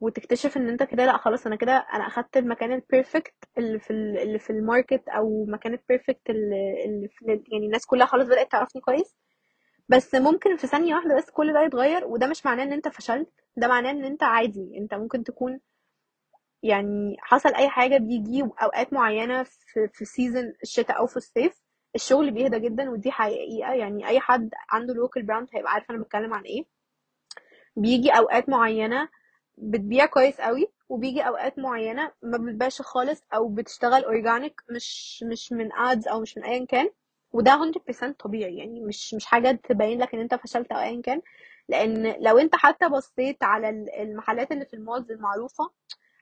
وتكتشف 0.00 0.56
إن 0.56 0.68
أنت 0.68 0.82
كده 0.82 1.06
لأ 1.06 1.16
خلاص 1.16 1.46
أنا 1.46 1.56
كده 1.56 1.72
أنا 1.72 2.06
أخدت 2.06 2.36
المكان 2.36 2.72
ال 2.72 2.80
perfect 2.80 3.34
اللي 3.58 3.78
في 3.78 3.90
ال- 3.90 4.18
اللي 4.18 4.38
في 4.38 4.50
ال 4.50 4.58
market 4.58 5.08
أو 5.08 5.44
مكان 5.48 5.72
ال 5.72 5.79
perfect 5.79 6.30
اللي 6.30 6.84
اللي 6.84 7.08
يعني 7.26 7.66
الناس 7.66 7.86
كلها 7.86 8.06
خلاص 8.06 8.26
بدأت 8.26 8.52
تعرفني 8.52 8.82
كويس. 8.82 9.16
بس 9.88 10.14
ممكن 10.14 10.56
في 10.56 10.66
ثانية 10.66 10.94
واحدة 10.94 11.16
بس 11.16 11.30
كل 11.30 11.52
ده 11.52 11.60
يتغير 11.62 12.04
وده 12.06 12.26
مش 12.26 12.46
معناه 12.46 12.62
إن 12.64 12.72
أنت 12.72 12.88
فشلت 12.88 13.30
ده 13.56 13.68
معناه 13.68 13.90
إن 13.90 14.04
أنت 14.04 14.22
عادي 14.22 14.78
أنت 14.78 14.94
ممكن 14.94 15.24
تكون 15.24 15.60
يعني 16.62 17.16
حصل 17.20 17.54
أي 17.54 17.68
حاجة 17.68 17.98
بيجي 17.98 18.42
أوقات 18.42 18.92
معينة 18.92 19.42
في 19.42 19.88
في 19.92 20.04
season 20.04 20.52
الشتاء 20.62 20.98
أو 20.98 21.06
في 21.06 21.16
الصيف 21.16 21.62
الشغل 21.94 22.30
بيهدى 22.30 22.58
جدا 22.58 22.90
ودي 22.90 23.10
حقيقة 23.10 23.72
يعني 23.74 24.08
أي 24.08 24.20
حد 24.20 24.50
عنده 24.70 24.94
local 24.94 25.22
brand 25.22 25.48
هيبقى 25.54 25.72
عارف 25.72 25.90
أنا 25.90 25.98
بتكلم 26.02 26.34
عن 26.34 26.42
إيه. 26.44 26.64
بيجي 27.76 28.10
أوقات 28.10 28.48
معينة 28.48 29.08
بتبيع 29.58 30.06
كويس 30.06 30.40
قوي 30.40 30.68
وبيجي 30.88 31.20
أوقات 31.22 31.58
معينة 31.58 32.12
ما 32.22 32.38
بتبيعش 32.38 32.82
خالص 32.82 33.22
أو 33.34 33.48
بتشتغل 33.48 34.04
organic 34.04 34.60
مش 34.70 35.24
مش 35.32 35.52
من 35.52 35.72
ads 35.72 36.08
أو 36.08 36.20
مش 36.20 36.36
من 36.38 36.44
ايا 36.44 36.66
كان. 36.66 36.90
وده 37.32 37.56
100% 37.56 38.12
طبيعي 38.18 38.56
يعني 38.56 38.80
مش 38.80 39.14
مش 39.14 39.26
حاجة 39.26 39.50
تبين 39.68 40.00
لك 40.02 40.14
إن 40.14 40.20
أنت 40.20 40.34
فشلت 40.34 40.72
أو 40.72 40.78
ايا 40.80 41.02
كان 41.02 41.22
لأن 41.68 42.16
لو 42.20 42.38
أنت 42.38 42.54
حتى 42.56 42.88
بصيت 42.88 43.42
على 43.44 43.68
ال- 43.68 43.90
المحلات 43.94 44.52
اللي 44.52 44.64
في 44.66 44.74
ال 44.74 44.80
malls 44.80 45.10
المعروفة 45.10 45.70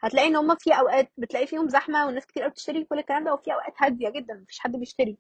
هتلاقي 0.02 0.28
إن 0.28 0.36
هما 0.36 0.54
في 0.60 0.70
أوقات 0.72 1.12
بتلاقي 1.16 1.46
فيهم 1.46 1.68
زحمة 1.68 2.06
والناس 2.06 2.26
كتير 2.26 2.42
قوي 2.42 2.50
بتشتري 2.52 2.84
كل 2.84 2.98
الكلام 2.98 3.24
ده 3.24 3.34
وفي 3.34 3.52
أوقات 3.54 3.74
هادية 3.78 4.10
جدا 4.10 4.34
مفيش 4.34 4.58
حد 4.58 4.72
بيشتري. 4.76 5.18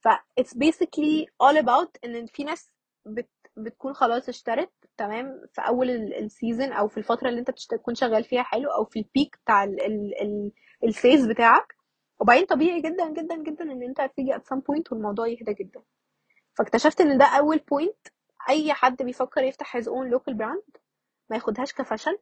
ف 0.00 0.08
it's 0.40 0.54
basically 0.54 1.26
all 1.42 1.56
about 1.62 1.90
إن 2.04 2.26
في 2.26 2.44
ناس 2.44 2.72
بت 3.06 3.28
بتكون 3.56 3.94
خلاص 3.94 4.28
اشترت 4.28 4.70
تمام 4.96 5.40
في 5.52 5.60
أول 5.60 5.90
ال 5.90 6.02
season 6.02 6.72
أو 6.72 6.88
في 6.88 6.98
الفترة 6.98 7.28
اللي 7.28 7.40
أنت 7.40 7.50
بتشت- 7.50 7.70
تكون 7.74 7.94
شغال 7.94 8.24
فيها 8.24 8.42
حلو 8.42 8.70
أو 8.70 8.84
في 8.84 8.98
ال 8.98 9.06
peak 9.06 9.36
بتاع 9.44 9.64
ال 9.64 9.80
ال 9.86 10.22
ال 10.22 10.52
ال 10.84 10.91
phase 10.91 11.26
بتاعك. 11.26 11.74
وبعدين 12.20 12.46
طبيعي 12.46 12.80
جدا 12.80 13.08
جدا 13.10 13.36
جدا 13.36 13.64
إن 13.64 13.82
أنت 13.82 14.00
هتيجي 14.00 14.32
at 14.34 14.36
some 14.54 14.58
point 14.58 14.92
والموضوع 14.92 15.26
يهدى 15.26 15.54
جدا. 15.54 15.82
فاكتشفت 16.54 17.00
إن 17.00 17.18
ده 17.18 17.24
أول 17.24 17.58
point 17.58 18.08
أي 18.48 18.72
حد 18.72 19.02
بيفكر 19.02 19.42
يفتح 19.42 19.78
his 19.78 19.84
own 19.84 20.14
local 20.18 20.32
brand 20.34 20.80
ما 21.30 21.36
ياخدهاش 21.36 21.72
كفشل 21.74 22.18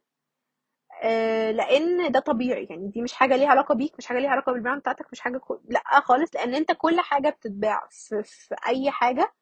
آه، 1.03 1.51
لأن 1.51 2.11
ده 2.11 2.19
طبيعي. 2.19 2.63
يعني 2.69 2.87
دي 2.87 3.01
مش 3.01 3.13
حاجة 3.13 3.35
ليها 3.35 3.47
علاقة 3.49 3.75
بيك 3.75 3.93
مش 3.97 4.05
حاجة 4.05 4.19
ليها 4.19 4.29
علاقة 4.29 4.51
بال 4.51 4.59
brand 4.59 4.79
بتاعتك 4.79 5.05
مش 5.11 5.19
حاجة 5.19 5.37
كو... 5.37 5.59
لأ 5.69 5.83
خالص 6.01 6.35
لأن 6.35 6.55
أنت 6.55 6.71
كل 6.71 6.99
حاجة 6.99 7.29
بتتباع 7.29 7.87
في, 7.91 8.23
في 8.23 8.55
أي 8.67 8.91
حاجة 8.91 9.33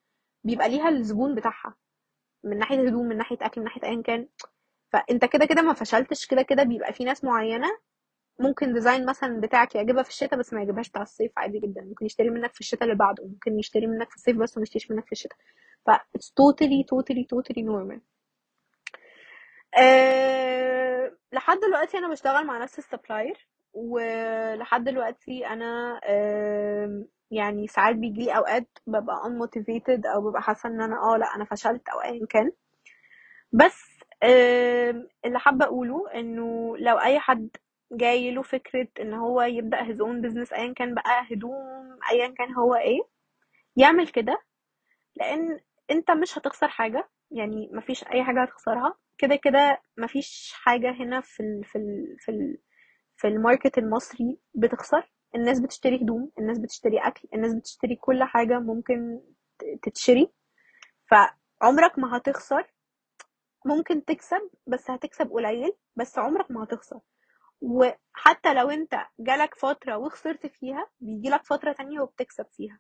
بيبقى 0.44 0.70
ليها 0.70 0.90
الزبون 0.90 1.36
بتاعها. 1.36 1.76
من 2.44 2.58
ناحية 2.58 2.88
هدوم 2.88 3.06
من 3.08 3.18
ناحية 3.18 3.38
أكل 3.42 3.62
من 3.62 3.66
ناحية 3.66 3.84
ايا 3.84 4.02
كان. 4.02 4.28
فأنت 4.94 5.26
كده 5.26 5.46
كده 5.46 5.62
ما 5.62 5.74
فشلتش 5.74 6.28
كده 6.28 6.42
كده 6.42 6.64
بيبقى 6.64 6.94
في 6.94 7.04
ناس 7.04 7.24
معينة 7.24 7.68
ممكن 8.40 8.74
design 8.74 9.06
مثلا 9.06 9.40
بتاعك 9.42 9.76
يعجبها 9.76 10.04
في 10.04 10.10
الشتاء 10.10 10.40
بس 10.40 10.54
ما 10.54 10.60
يعجبهاش 10.60 10.90
بتاع 10.90 11.02
الصيف 11.02 11.32
عادي 11.38 11.60
جدا. 11.60 11.82
ممكن 11.82 12.06
يشتري 12.06 12.30
منك 12.30 12.54
في 12.54 12.60
الشتاء 12.62 12.84
اللي 12.84 12.96
بعده 12.96 13.24
ممكن 13.26 13.60
يشتري 13.60 13.88
منك 13.88 14.10
في 14.10 14.16
الصيف 14.16 14.38
بس 14.38 14.58
وما 14.58 14.64
يشتريش 14.64 14.92
منك 14.92 15.06
في 15.06 15.12
الشتاء. 15.12 15.38
ف 15.86 15.92
it's 15.92 16.28
totally 16.42 16.84
totally 16.94 17.26
totally 17.34 17.64
normal. 17.64 18.00
أه... 19.78 21.18
لحد 21.34 21.58
دلوقتي 21.60 21.98
أنا 21.98 22.08
بشتغل 22.10 22.46
مع 22.48 22.58
نفس 22.64 22.80
ال 22.80 22.87
supplier 22.87 23.48
ولحد 23.74 24.84
دلوقتي 24.84 25.48
أنا 25.48 26.00
أه... 26.04 27.06
يعني 27.32 27.68
ساعات 27.68 27.96
بيجي 27.96 28.32
أوقات 28.38 28.68
ببقى 28.88 29.16
unmotivated 29.24 30.06
أو 30.16 30.22
ببقى 30.30 30.42
حاسة 30.42 30.70
إن 30.70 30.82
أنا 30.82 30.96
آه 31.04 31.18
لأ 31.18 31.36
أنا 31.36 31.46
فشلت 31.46 31.90
أو 31.90 32.02
ايا 32.02 32.26
كان. 32.30 32.52
بس 33.54 33.82
أه... 34.24 35.08
اللي 35.26 35.40
حابة 35.40 35.66
أقوله 35.66 36.12
إنه 36.16 36.78
لو 36.78 36.98
أي 37.00 37.20
حد 37.20 37.50
جاي 37.92 38.32
له 38.32 38.42
فكرة 38.42 38.88
إن 39.02 39.14
هو 39.14 39.42
يبدأ 39.42 39.78
his 39.86 39.98
own 39.98 40.24
business 40.26 40.54
ايا 40.54 40.74
كان 40.74 40.96
بقى 40.96 41.28
هدوم 41.32 42.00
ايا 42.12 42.28
كان 42.38 42.54
هو 42.54 42.76
إيه 42.76 43.00
يعمل 43.78 44.08
كده 44.08 44.44
لأن 45.16 45.60
أنت 45.92 46.12
مش 46.12 46.38
هتخسر 46.38 46.68
حاجة 46.68 47.10
يعني 47.32 47.70
مفيش 47.74 48.04
أي 48.08 48.24
حاجة 48.24 48.44
هتخسرها. 48.44 48.96
كده 49.18 49.36
كده 49.36 49.82
مفيش 49.98 50.54
حاجة 50.56 50.92
هنا 50.92 51.22
في 51.22 51.40
ال 51.44 51.64
في 51.66 51.78
ال 51.78 52.18
في 52.20 52.32
ال 52.32 52.58
في 53.18 53.28
الماركت 53.28 53.78
المصري 53.78 54.40
بتخسر. 54.56 55.12
الناس 55.36 55.60
بتشتري 55.60 55.96
هدوم 56.04 56.32
الناس 56.40 56.60
بتشتري 56.60 57.00
أكل 57.00 57.28
الناس 57.34 57.54
بتشتري 57.56 57.96
كل 57.96 58.24
حاجة 58.24 58.60
ممكن 58.60 59.22
تتشري. 59.84 60.32
فعمرك 61.12 62.00
ما 62.00 62.18
هتخسر. 62.18 62.68
ممكن 63.66 64.06
تكسب 64.06 64.50
بس 64.68 64.92
هتكسب 64.92 65.32
قليل 65.32 65.74
بس 65.96 66.20
عمرك 66.20 66.52
ما 66.52 66.64
هتخسر. 66.64 67.00
وحتى 67.62 68.54
لو 68.54 68.70
انت 68.70 68.96
جالك 69.20 69.56
فترة 69.56 69.98
وخسرت 69.98 70.48
فيها 70.48 70.88
بيجيلك 71.00 71.46
فترة 71.46 71.72
تانية 71.74 72.00
وبتكسب 72.02 72.46
فيها. 72.52 72.80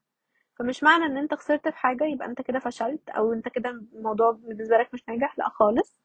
فمش 0.59 0.83
معنى 0.83 1.05
إن 1.05 1.17
انت 1.17 1.33
خسرت 1.33 1.67
في 1.69 1.77
حاجة 1.77 2.03
يبقى 2.05 2.27
انت 2.27 2.41
كده 2.41 2.59
فشلت 2.59 3.09
أو 3.09 3.33
انت 3.33 3.49
كده 3.49 3.69
الموضوع 3.69 4.31
بالنسبة 4.31 4.77
لك 4.77 4.93
مش 4.93 5.03
ناجح 5.09 5.37
لأ 5.39 5.49
خالص. 5.49 5.97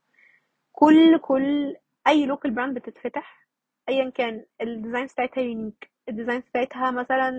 كل 0.73 1.19
كل 1.19 1.77
أي 2.07 2.27
local 2.27 2.51
brand 2.51 2.79
بتتفتح 2.79 3.47
ايا 3.89 4.11
كان 4.11 4.47
ال 4.61 4.67
design 4.67 5.07
بتاعتها 5.07 5.41
unique 5.43 5.91
ال 6.09 6.13
design 6.13 6.41
بتاعتها 6.41 6.91
مثلا 6.91 7.31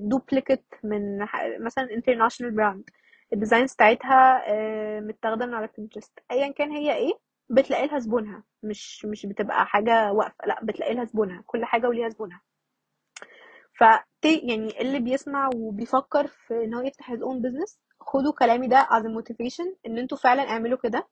duplicate 0.00 0.64
من 0.84 1.18
مثلا 1.60 1.90
international 1.94 2.52
brand 2.56 2.90
ال 3.32 3.37
design 3.37 3.64
بتاعتها 3.66 4.44
آه، 4.48 5.00
متاخدة 5.00 5.46
من 5.46 5.54
على 5.54 5.68
Pinterest 5.78 6.18
ايا 6.30 6.52
كان 6.52 6.70
هي 6.70 6.94
إيه. 6.96 7.12
بتلاقي 7.50 7.86
لها 7.86 7.98
زبونها 7.98 8.44
مش 8.62 9.04
مش 9.04 9.26
بتبقى 9.26 9.66
حاجة 9.66 10.12
واقفة 10.12 10.46
لا 10.46 10.60
بتلاقي 10.64 10.94
لها 10.94 11.04
زبونها 11.04 11.42
كل 11.46 11.64
حاجة 11.64 11.88
وليها 11.88 12.08
زبونها. 12.08 12.42
ف 13.78 13.80
يعني 14.24 14.80
اللي 14.80 15.00
بيسمع 15.00 15.50
وبيفكر 15.56 16.26
في 16.26 16.64
إن 16.64 16.74
هو 16.74 16.82
يفتح 16.82 17.10
his 17.14 17.18
own 17.18 17.40
business 17.42 17.76
خدوا 18.00 18.32
كلامي 18.38 18.68
ده 18.68 18.82
as 18.90 19.02
a 19.02 19.06
motivation 19.20 19.74
إن 19.86 19.98
أنتوا 19.98 20.18
فعلا 20.18 20.42
اعملوا 20.42 20.78
كده. 20.78 21.08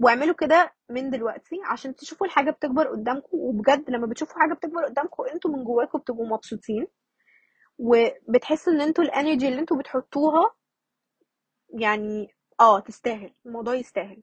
واعملوا 0.00 0.34
كده 0.34 0.72
من 0.90 1.10
دلوقتي 1.10 1.56
عشان 1.64 1.94
تشوفوا 1.96 2.26
الحاجة 2.26 2.50
بتكبر 2.50 2.88
قدامكم 2.88 3.38
وبجد 3.38 3.90
لما 3.90 4.06
بتشوفوا 4.06 4.40
حاجة 4.40 4.54
بتكبر 4.54 4.84
قدامكم 4.84 5.24
أنتوا 5.34 5.50
من 5.50 5.64
جواكم 5.64 5.98
بتبقوا 5.98 6.26
مبسوطين. 6.26 6.86
وبتحسوا 7.78 8.72
إن 8.72 8.80
أنتوا 8.80 9.04
ال 9.04 9.10
energy 9.10 9.48
اللي 9.48 9.58
أنتوا 9.60 9.78
بتحطوها 9.78 10.50
يعني 11.80 12.28
آه 12.60 12.80
تستاهل 12.80 13.34
الموضوع 13.46 13.74
يستاهل. 13.74 14.22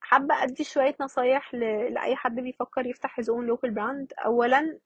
حابة 0.00 0.42
أدي 0.42 0.64
شوية 0.64 0.94
نصايح 1.00 1.54
لأي 1.54 2.16
حد 2.16 2.34
بيفكر 2.34 2.86
يفتح 2.86 3.20
his 3.20 3.24
own 3.24 3.46
local 3.54 3.70
brand. 3.74 4.24
أولا 4.26 4.78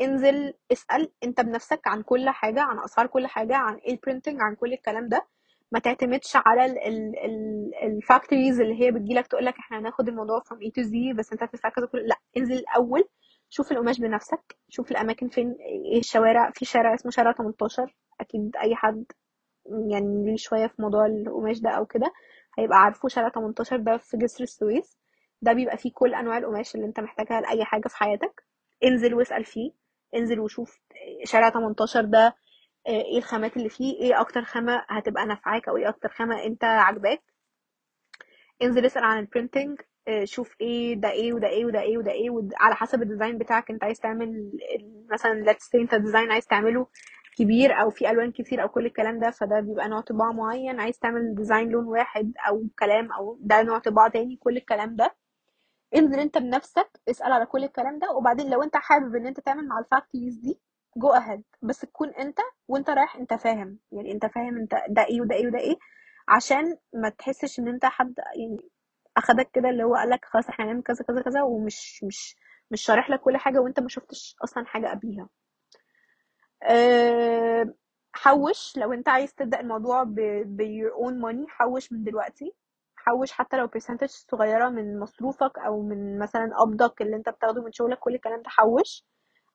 انزل 0.00 0.54
اسأل 0.72 1.12
أنت 1.24 1.40
بنفسك 1.40 1.80
عن 1.86 2.02
كل 2.02 2.28
حاجة 2.30 2.60
عن 2.62 2.78
أسعار 2.78 3.06
كل 3.06 3.26
حاجة 3.26 3.56
عن 3.56 3.74
إيه 3.76 3.92
ال 3.92 3.97
printing 3.97 4.40
عن 4.40 4.54
كل 4.54 4.72
الكلام 4.72 5.08
ده. 5.08 5.26
ما 5.72 5.78
تعتمدش 5.78 6.32
على 6.36 6.66
الفاكتوريز 7.82 8.60
اللي 8.60 8.80
هي 8.82 8.90
بتجيلك 8.90 9.26
تقولك 9.26 9.54
إحنا 9.58 9.78
هناخد 9.78 10.08
الموضوع 10.08 10.40
from 10.40 10.56
A 10.56 10.70
to 10.70 10.84
Z 10.86 11.16
بس 11.16 11.32
أنت 11.32 11.42
هتدفع 11.42 11.68
كذا 11.68 11.86
كل 11.86 11.98
لأ 11.98 12.16
انزل 12.36 12.54
الأول 12.56 13.04
شوف 13.48 13.72
القماش 13.72 13.98
بنفسك 14.00 14.56
شوف 14.68 14.90
الأماكن 14.90 15.28
فين 15.28 15.56
إيه 15.92 15.98
الشوارع 15.98 16.50
في 16.50 16.64
شارع 16.64 16.94
اسمه 16.94 17.10
شارع 17.10 17.32
18 17.32 17.96
أكيد 18.20 18.56
أي 18.62 18.74
حد 18.76 19.04
يعني 19.90 20.24
ليه 20.26 20.36
شوية 20.36 20.66
في 20.66 20.82
موضوع 20.82 21.06
القماش 21.06 21.58
ده 21.60 21.70
أو 21.70 21.86
كده. 21.86 22.12
هيبقى 22.58 22.78
عارفه 22.78 23.08
شارع 23.08 23.28
18 23.28 23.76
ده 23.76 23.96
في 23.96 24.16
جسر 24.16 24.42
السويس 24.44 24.98
ده 25.42 25.52
بيبقى 25.52 25.76
فيه 25.76 25.92
كل 25.94 26.14
أنواع 26.14 26.38
القماش 26.38 26.74
اللي 26.74 26.86
أنت 26.86 27.00
محتاجها 27.00 27.40
لأي 27.40 27.64
حاجة 27.64 27.88
في 27.88 27.96
حياتك. 27.96 28.42
انزل 28.84 29.14
واسأل 29.14 29.44
فيه. 29.44 29.72
انزل 30.16 30.40
وشوف 30.40 30.80
شارع 31.24 31.50
18 31.50 32.04
ده 32.04 32.36
آه، 32.86 32.90
إيه 32.90 33.18
الخامات 33.18 33.56
اللي 33.56 33.68
فيه؟ 33.68 34.00
إيه 34.00 34.20
أكتر 34.20 34.42
خامة 34.44 34.84
هتبقى 34.88 35.26
نافعاك 35.26 35.68
أو 35.68 35.76
إيه 35.76 35.88
أكتر 35.88 36.08
خامة 36.08 36.44
أنت 36.44 36.64
عاجباك؟ 36.64 37.22
انزل 38.62 38.86
اسأل 38.86 39.04
عن 39.04 39.18
ال 39.18 39.25
printing 39.25 39.80
شوف 40.24 40.54
إيه 40.60 40.94
ده 40.94 41.10
إيه 41.10 41.32
وده 41.32 41.48
إيه 41.48 41.64
وده 41.66 41.80
إيه 41.80 41.98
وده 41.98 42.10
إيه 42.12 42.30
ود- 42.30 42.52
على 42.56 42.74
حسب 42.74 43.02
ال 43.02 43.07
design 43.07 43.38
بتاعك 43.38 43.70
أنت 43.70 43.84
عايز 43.84 44.00
تعمل 44.00 44.52
مثلا 45.12 45.52
say 45.52 45.74
أنت 45.80 45.94
design 45.94 46.30
عايز 46.32 46.46
تعمله 46.46 46.86
كبير 47.36 47.80
أو 47.82 47.90
في 47.90 48.10
ألوان 48.10 48.32
كتير 48.32 48.62
أو 48.62 48.68
كل 48.68 48.86
الكلام 48.86 49.18
ده 49.20 49.30
فده 49.30 49.60
بيبقى 49.60 49.88
نوع 49.88 50.00
طباعة 50.00 50.32
معين. 50.32 50.80
عايز 50.80 50.98
تعمل 50.98 51.34
design 51.34 51.68
لون 51.70 51.86
واحد 51.86 52.32
أو 52.48 52.64
كلام 52.78 53.12
أو 53.12 53.38
ده 53.40 53.62
نوع 53.62 53.78
طباعة 53.78 54.10
تاني 54.10 54.36
كل 54.36 54.56
الكلام 54.56 54.96
ده. 54.96 55.14
انزل 55.96 56.20
أنت 56.20 56.38
بنفسك 56.38 56.90
اسأل 57.10 57.32
على 57.32 57.46
كل 57.46 57.64
الكلام 57.64 57.98
ده. 57.98 58.10
وبعدين 58.12 58.50
لو 58.50 58.62
أنت 58.62 58.76
حابب 58.76 59.14
إن 59.16 59.26
أنت 59.26 59.40
تعمل 59.40 59.68
مع 59.68 59.78
ال 59.78 59.84
factories 59.84 60.36
دي 60.36 60.60
جو 60.96 61.08
اهيد 61.10 61.42
بس 61.62 61.80
تكون 61.80 62.08
أنت 62.14 62.38
وأنت 62.68 62.90
رايح 62.90 63.16
أنت 63.16 63.34
فاهم. 63.34 63.78
يعني 63.92 64.12
أنت 64.12 64.26
فاهم 64.26 64.56
أنت 64.58 64.74
ده 64.88 65.02
إيه 65.06 65.20
وده 65.20 65.34
إيه 65.36 65.46
وده 65.46 65.58
إيه 65.58 65.76
عشان 66.28 66.76
ما 66.94 67.08
تحسش 67.08 67.58
إن 67.60 67.68
أنت 67.68 67.84
حد 67.86 68.14
يعني 68.38 68.70
أخدك 69.16 69.50
كده 69.52 69.68
اللي 69.70 69.84
هو 69.84 69.94
قالك 69.94 70.24
خلاص 70.24 70.48
إحنا 70.48 70.64
هنعمل 70.64 70.82
كذا 70.82 71.04
كذا 71.04 71.22
كذا 71.22 71.42
ومش 71.42 72.04
مش 72.04 72.36
مش 72.70 72.82
شارح 72.82 73.10
لك 73.10 73.20
كل 73.20 73.36
حاجة 73.36 73.58
وأنت 73.60 73.80
ما 73.80 73.88
شفتش 73.88 74.36
أصلا 74.44 74.66
حاجة 74.66 74.86
قبليها. 74.88 75.28
حوش 78.12 78.76
لو 78.76 78.92
انت 78.92 79.08
عايز 79.08 79.34
تبدأ 79.34 79.60
الموضوع 79.60 80.02
ب 80.04 80.16
your 80.62 80.92
own 81.06 81.14
money 81.24 81.46
حوش 81.48 81.92
من 81.92 82.04
دلوقتي. 82.04 82.52
حوش 82.96 83.32
حتى 83.32 83.56
لو 83.56 83.68
percentage 83.68 84.06
صغيرة 84.30 84.68
من 84.68 85.00
مصروفك 85.00 85.58
أو 85.58 85.82
من 85.82 86.18
مثلا 86.18 86.56
قبضك 86.60 87.02
اللي 87.02 87.16
انت 87.16 87.28
بتاخده 87.28 87.62
من 87.62 87.72
شغلك 87.72 87.98
كل 87.98 88.14
الكلام 88.14 88.42
ده 88.42 88.48
حوش. 88.50 89.04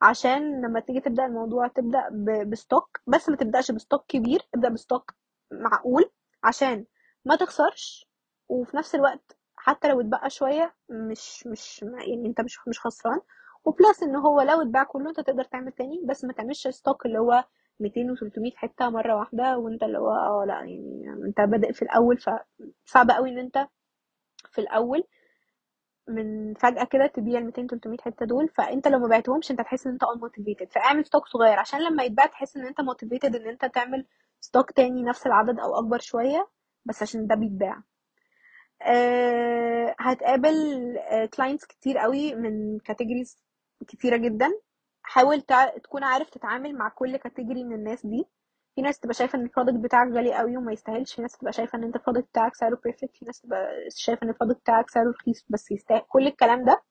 عشان 0.01 0.61
لما 0.65 0.79
تيجي 0.79 0.99
تبدأ 1.01 1.25
الموضوع 1.25 1.67
تبدأ 1.67 2.09
ب- 2.11 2.49
ب 2.49 2.57
stock 2.57 2.99
بس 3.07 3.29
ما 3.29 3.35
تبدأش 3.35 3.71
ب 3.71 3.77
stock 3.77 4.05
كبير 4.07 4.41
ابدأ 4.55 4.69
ب 4.69 4.76
stock 4.76 5.11
معقول 5.51 6.11
عشان 6.43 6.85
ما 7.25 7.35
تخسرش. 7.35 8.05
وفي 8.49 8.77
نفس 8.77 8.95
الوقت 8.95 9.37
حتى 9.55 9.87
لو 9.89 10.01
اتبقى 10.01 10.29
شوية 10.29 10.75
مش 10.89 11.47
مش 11.47 11.81
يعني 11.83 12.27
انت 12.27 12.41
مش 12.41 12.59
مش 12.67 12.79
خسران. 12.79 13.19
و 13.65 13.73
plus 13.73 14.03
إن 14.03 14.15
هو 14.15 14.41
لو 14.41 14.61
اتباع 14.61 14.83
كله 14.83 15.09
أنت 15.09 15.19
تقدر 15.19 15.43
تعمل 15.43 15.71
تاني 15.71 16.01
بس 16.05 16.25
ما 16.25 16.33
تعملش 16.33 16.67
stock 16.67 17.05
اللي 17.05 17.19
هو 17.19 17.43
200 17.79 18.01
و300 18.15 18.55
حتة 18.55 18.89
مرة 18.89 19.15
واحدة 19.15 19.57
وأنت 19.57 19.83
اللي 19.83 19.97
هو 19.97 20.09
آه 20.11 20.45
لأ 20.47 20.53
يعني 20.53 21.07
أنت 21.27 21.41
بادئ 21.41 21.73
في 21.73 21.81
الأول 21.81 22.17
فصعب 22.17 23.11
قوي 23.11 23.29
إن 23.29 23.39
أنت 23.39 23.67
في 24.51 24.61
الأول 24.61 25.03
من 26.07 26.53
فجأة 26.53 26.83
كده 26.83 27.07
تبيع 27.07 27.39
ال 27.39 27.45
200 27.45 27.67
300 27.67 27.97
حتة 28.01 28.25
دول 28.25 28.47
فأنت 28.49 28.87
لو 28.87 28.99
ما 28.99 29.07
بعتهمش 29.07 29.51
أنت 29.51 29.59
هتحس 29.61 29.87
إن 29.87 29.93
أنت 29.93 30.03
unmotivated. 30.03 30.67
فاعمل 30.71 31.05
stock 31.05 31.27
صغير 31.27 31.59
عشان 31.59 31.79
لما 31.83 32.03
يتباع 32.03 32.25
تحس 32.25 32.57
إن 32.57 32.65
أنت 32.65 32.81
motivated 32.81 33.35
إن 33.35 33.47
أنت 33.47 33.65
تعمل 33.65 34.05
stock 34.39 34.71
تاني 34.71 35.03
نفس 35.03 35.27
العدد 35.27 35.59
أو 35.59 35.79
أكبر 35.79 35.99
شوية 35.99 36.47
بس 36.85 37.01
عشان 37.03 37.27
ده 37.27 37.35
بيتباع. 37.35 37.81
آه، 38.81 39.95
هتقابل 39.99 40.53
clients 41.33 41.65
كتير 41.65 41.97
قوي 41.97 42.35
من 42.35 42.79
categories 42.79 43.37
كتيرة 43.87 44.17
جدا. 44.17 44.51
حاول 45.03 45.41
تع... 45.41 45.77
تكون 45.77 46.03
عارف 46.03 46.29
تتعامل 46.29 46.77
مع 46.77 46.89
كل 46.89 47.17
category 47.17 47.63
من 47.63 47.73
الناس 47.75 48.05
دي. 48.05 48.25
في 48.75 48.81
ناس 48.81 48.99
تبقى 48.99 49.13
شايفة 49.13 49.39
إن 49.39 49.43
ال 49.43 49.47
product 49.47 49.75
بتاعك 49.83 50.07
غالي 50.11 50.33
قوي 50.33 50.57
وما 50.57 50.71
يستاهلش. 50.73 51.15
في 51.15 51.21
ناس 51.21 51.37
تبقى 51.37 51.53
شايفة 51.53 51.77
إن 51.77 51.83
أنت 51.83 51.95
ال 51.95 51.99
product 51.99 52.27
بتاعك 52.29 52.55
سعره 52.55 52.79
perfect 52.83 53.17
في 53.17 53.25
ناس 53.25 53.41
تبقى 53.41 53.87
شايفة 53.95 54.23
إن 54.23 54.29
ال 54.29 54.33
product 54.33 54.59
بتاعك 54.61 54.89
سعره 54.89 55.09
رخيص 55.09 55.45
بس 55.49 55.71
يستاهل. 55.71 56.01
كل 56.09 56.27
الكلام 56.27 56.65
ده 56.65 56.83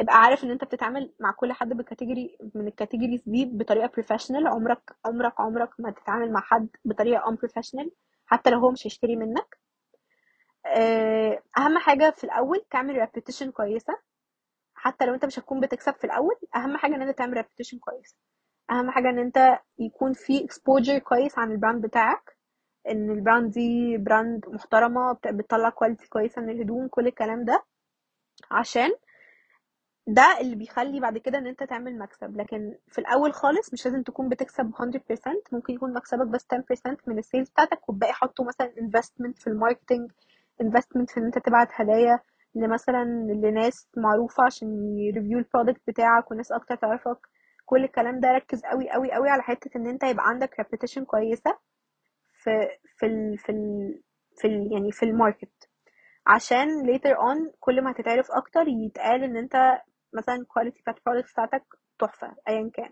ابقى 0.00 0.14
عارف 0.16 0.44
إن 0.44 0.50
أنت 0.50 0.64
بتتعامل 0.64 1.12
مع 1.20 1.32
كل 1.32 1.52
حد 1.52 1.68
بال 1.68 1.82
category 1.82 2.38
من 2.54 2.66
ال 2.68 2.73
categories 2.73 3.22
دي 3.26 3.44
بطريقة 3.44 3.86
professional 3.86 4.46
عمرك 4.46 4.96
عمرك 5.04 5.40
عمرك 5.40 5.70
ما 5.78 5.90
تتعامل 5.90 6.32
مع 6.32 6.40
حد 6.40 6.68
بطريقة 6.84 7.28
unprofessional 7.28 7.90
حتى 8.26 8.50
لو 8.50 8.58
هو 8.58 8.70
مش 8.70 8.86
هيشتري 8.86 9.16
منك. 9.16 9.58
آه، 10.66 11.42
أهم 11.58 11.78
حاجة 11.78 12.10
في 12.10 12.24
الأول 12.24 12.64
تعمل 12.70 12.96
reputation 12.96 13.50
كويسة. 13.50 13.98
حتى 14.76 15.06
لو 15.06 15.14
انت 15.14 15.24
مش 15.24 15.38
هتكون 15.38 15.60
بتكسب 15.60 15.94
في 15.94 16.04
الأول 16.04 16.34
أهم 16.56 16.76
حاجة 16.76 16.94
إن 16.94 17.02
أنت 17.02 17.18
تعمل 17.18 17.32
reputation 17.36 17.78
كويسه 17.78 18.16
أهم 18.70 18.90
حاجة 18.90 19.08
إن 19.10 19.18
أنت 19.18 19.58
يكون 19.78 20.12
في 20.12 20.44
exposure 20.44 20.98
كويس 20.98 21.38
عن 21.38 21.52
ال 21.52 21.58
brand 21.58 21.86
بتاعك 21.86 22.36
إن 22.90 23.10
ال 23.10 23.17
brand 23.17 23.50
دي 23.52 23.96
brand 23.98 24.44
محترمة 24.48 25.12
بت- 25.12 25.28
بتطلع 25.28 25.70
quality 25.70 26.08
كويسة 26.08 26.42
من 26.42 26.50
الهدوم 26.50 26.88
كل 26.88 27.06
الكلام 27.06 27.44
ده 27.44 27.64
عشان 28.50 28.90
ده 30.08 30.38
اللي 30.40 30.56
بيخلي 30.56 31.00
بعد 31.00 31.18
كده 31.18 31.38
إن 31.38 31.46
أنت 31.46 31.62
تعمل 31.62 31.98
مكسب. 31.98 32.36
لكن 32.36 32.74
في 32.88 32.98
الأول 32.98 33.32
خالص 33.34 33.72
مش 33.72 33.86
لازم 33.86 34.02
تكون 34.02 34.28
بتكسب 34.28 34.64
100% 34.80 35.42
ممكن 35.52 35.74
يكون 35.74 35.94
مكسبك 35.94 36.26
بس 36.26 36.46
10% 36.52 36.96
من 37.06 37.18
ال 37.18 37.23
sales 37.23 37.50
بتاعتك 37.50 37.88
والباقي 37.88 38.12
حطه 38.12 38.44
مثلا 38.44 38.72
investment 38.78 39.40
في 39.40 39.46
ال 39.46 39.52
marketing 39.52 40.10
investment 40.62 41.04
في 41.12 41.16
إن 41.20 41.24
أنت 41.24 41.38
تبعت 41.38 41.68
هدايا. 41.72 42.20
لمثلا 42.56 43.04
لناس 43.44 43.88
معروفة 43.96 44.44
عشان 44.44 44.98
ي 44.98 45.04
review 45.04 45.38
ال 45.38 45.43
product 45.43 45.80
بتاعك 45.88 46.30
وناس 46.30 46.52
أكتر 46.52 46.74
تعرفك. 46.76 47.18
كل 47.64 47.84
الكلام 47.84 48.20
ده 48.20 48.28
ركز 48.32 48.62
قوي 48.64 48.90
قوي 48.90 49.12
قوي 49.12 49.28
على 49.30 49.42
حتة 49.42 49.70
إن 49.76 49.86
أنت 49.86 50.02
يبقى 50.04 50.24
عندك 50.28 50.54
reputation 50.62 51.02
كويسة 51.02 51.58
في 52.32 52.50
في 52.98 53.06
ال 53.06 53.38
في 53.38 53.52
ال 53.52 53.94
في 54.36 54.46
ال 54.48 54.72
يعني 54.72 54.92
في 54.92 55.02
ال 55.04 55.12
market. 55.12 55.68
عشان 56.26 56.68
later 56.86 57.14
on 57.16 57.56
كل 57.60 57.82
ما 57.84 57.90
هتتعرف 57.90 58.30
أكتر 58.30 58.68
يتقال 58.68 59.24
إن 59.24 59.36
أنت 59.36 59.80
مثلا 60.12 60.36
quality 60.36 60.80
بتاعت 60.82 60.98
ال 60.98 61.02
product 61.02 61.32
بتاعتك 61.32 61.64
تحفة 61.98 62.36
ايا 62.48 62.70
كان. 62.74 62.90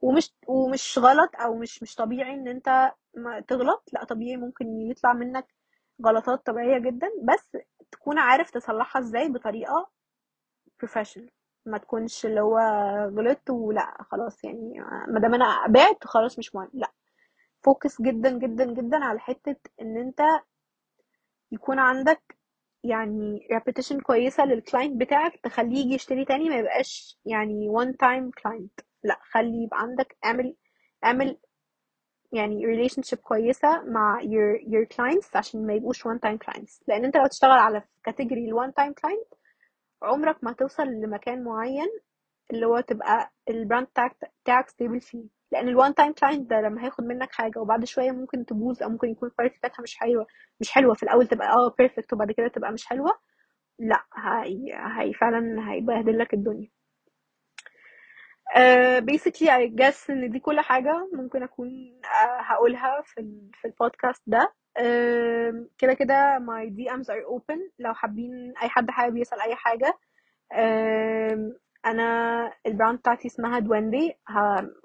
ومش 0.00 0.34
ومش 0.48 0.98
غلط 0.98 1.30
أو 1.44 1.54
مش 1.58 1.82
مش 1.82 1.94
طبيعي 1.94 2.34
إن 2.34 2.48
أنت 2.48 2.92
ما 3.16 3.40
تغلط. 3.40 3.82
لأ 3.92 4.04
طبيعي 4.04 4.36
ممكن 4.36 4.66
يطلع 4.90 5.12
منك 5.12 5.46
غلطات 6.06 6.46
طبيعية 6.46 6.78
جدا. 6.78 7.08
بس 7.24 7.56
تكون 7.92 8.18
عارف 8.18 8.50
تصلحها 8.50 9.02
إزاي 9.02 9.28
بطريقة 9.28 9.90
professional. 10.84 11.30
ما 11.66 11.78
تكونش 11.78 12.26
اللي 12.26 12.40
هو 12.40 12.58
غلطت 13.16 13.50
ولا 13.50 13.96
خلاص 14.10 14.44
يعني 14.44 14.80
ما 15.08 15.20
دام 15.20 15.34
أنا 15.34 15.66
بعت 15.68 16.04
خلاص 16.04 16.38
مش 16.38 16.54
مهم. 16.54 16.70
لا. 16.74 16.92
focus 17.64 18.02
جدا 18.02 18.38
جدا 18.38 18.64
جدا 18.64 19.04
على 19.04 19.18
حتة 19.20 19.56
إن 19.80 19.96
أنت 19.96 20.20
يكون 21.52 21.78
عندك 21.78 22.36
يعني 22.84 23.48
reputation 23.52 24.02
كويسة 24.02 24.44
لل 24.44 24.58
client 24.58 25.00
بتاعك 25.00 25.40
تخليه 25.42 25.78
يجي 25.84 25.94
يشتري 25.94 26.24
تاني 26.24 26.48
ما 26.48 26.56
يبقاش 26.58 27.18
يعني 27.24 27.68
one 27.70 27.92
time 27.92 28.30
client. 28.42 28.84
لا 29.04 29.18
خلي 29.22 29.62
يبقى 29.64 29.78
عندك 29.80 30.16
اعمل 30.24 30.56
اعمل 31.04 31.38
يعني 32.32 32.62
relationship 32.66 33.14
كويسة 33.22 33.82
مع 33.84 34.20
your 34.22 34.60
your 34.62 34.86
clients 34.96 35.36
عشان 35.36 35.66
ما 35.66 35.74
يبقوش 35.74 36.02
one 36.08 36.18
time 36.26 36.38
clients. 36.46 36.80
لأن 36.88 37.04
أنت 37.04 37.16
لو 37.16 37.26
تشتغل 37.26 37.50
على 37.50 37.82
category 38.04 38.50
ال 38.50 38.54
one 38.60 38.72
time 38.72 38.92
client 38.94 39.36
عمرك 40.02 40.44
ما 40.44 40.52
توصل 40.52 40.84
لمكان 40.88 41.44
معين 41.44 41.88
اللي 42.52 42.66
هو 42.66 42.80
تبقى 42.80 43.32
ال 43.50 43.56
brand 43.56 43.86
بتاعك 44.44 44.68
stable 44.68 45.00
فيه. 45.00 45.24
لأن 45.52 45.68
ال 45.68 45.78
one 45.82 45.92
time 45.94 46.12
client 46.14 46.40
ده 46.40 46.60
لما 46.60 46.84
هياخد 46.84 47.04
منك 47.04 47.32
حاجة 47.32 47.58
وبعد 47.60 47.84
شوية 47.84 48.10
ممكن 48.10 48.46
تبوظ 48.46 48.82
أو 48.82 48.88
ممكن 48.90 49.08
يكون 49.08 49.28
ال 49.28 49.32
quality 49.32 49.58
بتاعتها 49.58 49.82
مش 49.82 49.96
حلوة 49.96 50.26
مش 50.60 50.70
حلوة. 50.70 50.94
في 50.94 51.02
الأول 51.02 51.26
تبقى 51.28 51.48
آه 51.48 51.74
perfect 51.78 52.12
وبعد 52.12 52.32
كده 52.32 52.48
تبقى 52.48 52.72
مش 52.72 52.86
حلوة 52.86 53.12
لأ 53.78 54.04
هي, 54.44 54.74
هي 54.98 55.12
فعلا 55.14 55.72
هيبهدل 55.72 56.18
لك 56.18 56.34
الدنيا. 56.34 56.68
Uh, 58.56 59.00
basically 59.02 59.48
I 59.50 59.66
guess 59.68 60.10
إن 60.10 60.30
دي 60.30 60.38
كل 60.38 60.60
حاجة 60.60 61.08
ممكن 61.12 61.42
أكون 61.42 61.68
uh, 62.04 62.08
هقولها 62.40 63.02
في 63.04 63.20
ال 63.20 63.50
في 63.54 63.64
البودكاست 63.68 64.22
ده. 64.26 64.52
uh, 64.78 65.54
كده 65.78 65.94
كده 65.94 66.38
my 66.38 66.68
DMs 66.70 67.04
are 67.06 67.36
open. 67.36 67.58
لو 67.78 67.94
حابين 67.94 68.54
أي 68.62 68.68
حد 68.68 68.90
حابب 68.90 69.16
يسأل 69.16 69.40
أي 69.40 69.54
حاجة 69.56 69.98
أنا 71.86 72.52
ال 72.66 72.71
brand 72.71 72.98
بتاعتي 72.98 73.28
اسمها 73.28 73.58
دويندي 73.58 74.14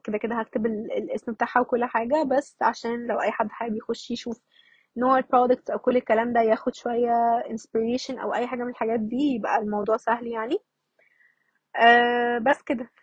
كده 0.03 0.17
كده 0.17 0.36
هكتب 0.36 0.65
ال- 0.65 0.91
الاسم 0.98 1.32
بتاعها 1.32 1.60
وكل 1.62 1.86
حاجة 1.86 2.24
بس 2.24 2.58
عشان 2.62 3.08
لو 3.08 3.22
أي 3.22 3.32
حد 3.32 3.50
حابب 3.51 3.75
يخش 3.75 4.12
يشوف 4.12 4.41
نوع 4.98 5.17
ال 5.18 5.24
product 5.24 5.70
أو 5.70 5.79
كل 5.79 5.98
الكلام 5.98 6.34
ده 6.34 6.41
ياخد 6.41 6.75
شوية 6.75 7.43
inspiration 7.43 8.20
أو 8.22 8.34
أي 8.34 8.48
حاجة 8.48 8.63
من 8.63 8.70
الحاجات 8.70 9.00
دي 9.00 9.36
يبقى 9.36 9.58
الموضوع 9.60 9.98
سهل 9.98 10.27
يعني. 10.27 10.58
uh, 11.77 12.39
بس 12.43 12.62
كده. 12.62 12.89